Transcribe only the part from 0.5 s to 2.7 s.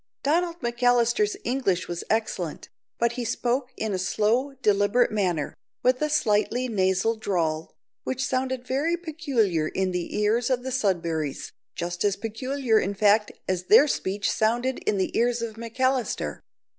McAllister's English was excellent,